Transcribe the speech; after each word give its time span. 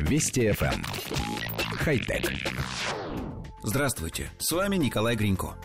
Вести 0.00 0.48
FM. 0.48 0.74
Эм. 0.74 0.84
Хай-тек. 1.78 2.32
Здравствуйте, 3.62 4.30
с 4.38 4.52
вами 4.52 4.76
Николай 4.76 5.16
Гринько. 5.16 5.56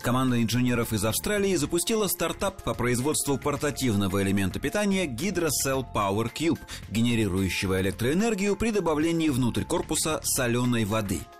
Команда 0.00 0.42
инженеров 0.42 0.92
из 0.92 1.04
Австралии 1.04 1.54
запустила 1.56 2.06
стартап 2.06 2.62
по 2.62 2.74
производству 2.74 3.36
портативного 3.36 4.22
элемента 4.22 4.60
питания 4.60 5.06
Hydrocell 5.06 5.84
Power 5.94 6.32
Cube, 6.32 6.60
генерирующего 6.90 7.80
электроэнергию 7.80 8.56
при 8.56 8.70
добавлении 8.70 9.28
внутрь 9.28 9.64
корпуса 9.64 10.20
соленой 10.24 10.84
воды– 10.84 11.20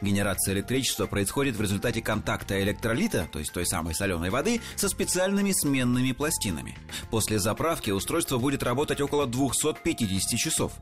Генерация 0.00 0.54
электричества 0.54 1.06
происходит 1.06 1.56
в 1.56 1.62
результате 1.62 2.02
контакта 2.02 2.62
электролита, 2.62 3.28
то 3.32 3.38
есть 3.38 3.52
той 3.52 3.66
самой 3.66 3.94
соленой 3.94 4.30
воды, 4.30 4.60
со 4.76 4.88
специальными 4.88 5.52
сменными 5.52 6.12
пластинами. 6.12 6.76
После 7.10 7.38
заправки 7.38 7.90
устройство 7.90 8.38
будет 8.38 8.62
работать 8.62 9.00
около 9.00 9.26
250 9.26 10.38
часов. 10.38 10.72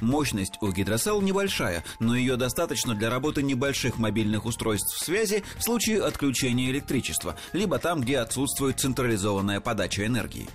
Мощность 0.00 0.54
у 0.60 0.72
гидросел 0.72 1.20
небольшая, 1.20 1.84
но 2.00 2.16
ее 2.16 2.36
достаточно 2.36 2.94
для 2.94 3.10
работы 3.10 3.42
небольших 3.42 3.98
мобильных 3.98 4.46
устройств 4.46 4.98
связи 4.98 5.44
в 5.58 5.62
случае 5.62 6.02
отключения 6.02 6.70
электричества, 6.70 7.36
либо 7.52 7.78
там, 7.78 8.00
где 8.00 8.18
отсутствует 8.18 8.80
централизованная 8.80 9.60
подача 9.60 10.06
энергии. 10.06 10.48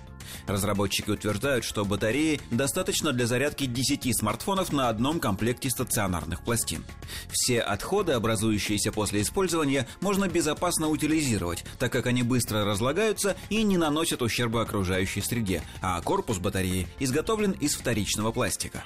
Разработчики 0.46 1.10
утверждают, 1.10 1.64
что 1.64 1.84
батареи 1.84 2.40
достаточно 2.50 3.12
для 3.12 3.26
зарядки 3.26 3.66
10 3.66 4.18
смартфонов 4.18 4.72
на 4.72 4.88
одном 4.88 5.20
комплекте 5.20 5.70
стационарных 5.70 6.42
пластин. 6.42 6.84
Все 7.30 7.60
отходы, 7.60 8.12
образующиеся 8.12 8.92
после 8.92 9.22
использования, 9.22 9.86
можно 10.00 10.28
безопасно 10.28 10.88
утилизировать, 10.88 11.64
так 11.78 11.92
как 11.92 12.06
они 12.06 12.22
быстро 12.22 12.64
разлагаются 12.64 13.36
и 13.48 13.62
не 13.62 13.76
наносят 13.76 14.22
ущерба 14.22 14.62
окружающей 14.62 15.20
среде, 15.20 15.62
а 15.80 16.00
корпус 16.00 16.38
батареи 16.38 16.86
изготовлен 16.98 17.52
из 17.52 17.74
вторичного 17.74 18.32
пластика. 18.32 18.84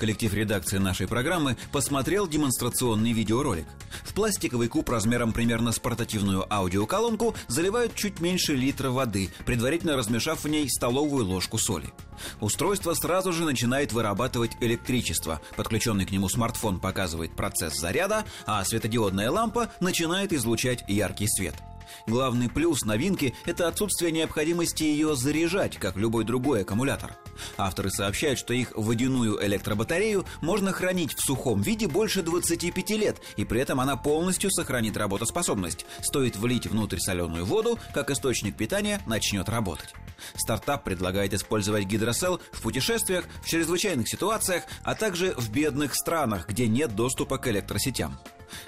Коллектив 0.00 0.32
редакции 0.32 0.78
нашей 0.78 1.06
программы 1.06 1.58
посмотрел 1.72 2.26
демонстрационный 2.26 3.12
видеоролик. 3.12 3.66
В 4.02 4.14
пластиковый 4.14 4.68
куб 4.68 4.88
размером 4.88 5.34
примерно 5.34 5.72
с 5.72 5.78
портативную 5.78 6.50
аудиоколонку 6.50 7.34
заливают 7.48 7.94
чуть 7.94 8.18
меньше 8.18 8.54
литра 8.54 8.88
воды, 8.88 9.28
предварительно 9.44 9.96
размешав 9.96 10.42
в 10.42 10.48
ней 10.48 10.70
столовую 10.70 11.26
ложку 11.26 11.58
соли. 11.58 11.92
Устройство 12.40 12.94
сразу 12.94 13.34
же 13.34 13.44
начинает 13.44 13.92
вырабатывать 13.92 14.52
электричество. 14.60 15.42
Подключенный 15.54 16.06
к 16.06 16.12
нему 16.12 16.30
смартфон 16.30 16.80
показывает 16.80 17.36
процесс 17.36 17.78
заряда, 17.78 18.24
а 18.46 18.64
светодиодная 18.64 19.30
лампа 19.30 19.70
начинает 19.80 20.32
излучать 20.32 20.82
яркий 20.88 21.28
свет– 21.28 21.56
Главный 22.06 22.48
плюс 22.48 22.82
новинки– 22.82 23.34
это 23.46 23.68
отсутствие 23.68 24.12
необходимости 24.12 24.82
ее 24.82 25.16
заряжать, 25.16 25.78
как 25.78 25.96
любой 25.96 26.24
другой 26.24 26.62
аккумулятор. 26.62 27.16
Авторы 27.56 27.90
сообщают, 27.90 28.38
что 28.38 28.52
их 28.54 28.72
водяную 28.74 29.44
электробатарею 29.44 30.24
можно 30.40 30.72
хранить 30.72 31.14
в 31.14 31.20
сухом 31.24 31.62
виде 31.62 31.86
больше 31.86 32.22
25 32.22 32.90
лет, 32.90 33.20
и 33.36 33.44
при 33.44 33.60
этом 33.60 33.80
она 33.80 33.96
полностью 33.96 34.50
сохранит 34.50 34.96
работоспособность. 34.96 35.86
Стоит 36.02 36.36
влить 36.36 36.66
внутрь 36.66 36.98
соленую 36.98 37.44
воду, 37.44 37.78
как 37.94 38.10
источник 38.10 38.56
питания 38.56 39.00
начнет 39.06 39.48
работать. 39.48 39.94
Стартап 40.34 40.84
предлагает 40.84 41.34
использовать 41.34 41.84
гидросел 41.84 42.40
в 42.52 42.62
путешествиях, 42.62 43.24
в 43.42 43.48
чрезвычайных 43.48 44.08
ситуациях, 44.08 44.64
а 44.82 44.94
также 44.94 45.34
в 45.36 45.50
бедных 45.50 45.94
странах, 45.94 46.48
где 46.48 46.66
нет 46.66 46.94
доступа 46.94 47.38
к 47.38 47.48
электросетям. 47.48 48.18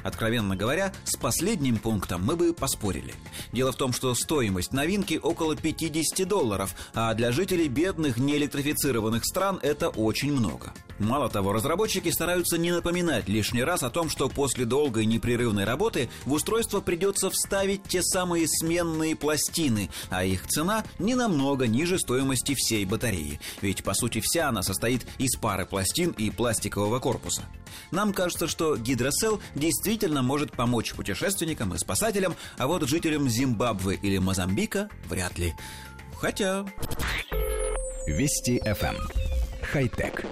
Откровенно 0.02 0.56
говоря, 0.56 0.92
с 1.05 1.16
последним 1.16 1.78
пунктом 1.78 2.25
мы 2.25 2.36
бы 2.36 2.52
поспорили. 2.52 3.14
Дело 3.52 3.72
в 3.72 3.77
том, 3.77 3.92
что 3.92 4.14
стоимость 4.14 4.72
новинки 4.72 5.19
около 5.22 5.56
50 5.56 6.27
долларов, 6.27 6.74
а 6.94 7.14
для 7.14 7.33
жителей 7.33 7.69
бедных 7.69 8.16
неэлектрифицированных 8.16 9.24
стран 9.24 9.58
это 9.62 9.89
очень 9.89 10.33
много. 10.33 10.72
Мало 11.03 11.28
того, 11.28 11.53
разработчики 11.53 12.11
стараются 12.11 12.56
не 12.56 12.70
напоминать 12.70 13.28
лишний 13.28 13.64
раз 13.64 13.83
о 13.83 13.91
том, 13.91 14.08
что 14.08 14.28
после 14.28 14.64
долгой 14.64 15.05
непрерывной 15.05 15.64
работы 15.64 16.08
в 16.25 16.33
устройство 16.33 16.81
придется 16.81 17.28
вставить 17.28 17.83
те 17.83 18.03
самые 18.03 18.46
сменные 18.46 19.17
пластины, 19.17 19.91
а 20.11 20.24
их 20.24 20.46
цена 20.46 20.85
не 21.01 21.17
намного 21.17 21.67
ниже 21.67 21.98
стоимости 21.98 22.55
всей 22.55 22.85
батареи. 22.85 23.41
Ведь 23.61 23.83
по 23.83 23.95
сути 23.95 24.20
вся 24.20 24.48
она 24.48 24.62
состоит 24.62 25.05
из 25.18 25.36
пары 25.36 25.67
пластин 25.67 26.11
и 26.11 26.30
пластикового 26.30 27.01
корпуса. 27.01 27.42
Нам 27.91 28.12
кажется, 28.12 28.46
что 28.46 28.77
гидросел 28.77 29.41
действительно 29.57 30.23
может 30.23 30.52
помочь 30.52 30.95
путешественникам 30.95 31.74
и 31.74 31.79
спасателям, 31.79 32.36
а 32.58 32.68
вот 32.68 32.89
жителям 32.89 33.29
Зимбабве 33.29 33.96
или 33.96 34.18
Мозамбика 34.18 34.89
вряд 35.08 35.36
ли. 35.36 35.52
Хотя... 36.17 36.64
Вести 38.07 38.61
FM. 38.64 38.95
Эм. 38.95 39.08
Хай-тек. 39.62 40.27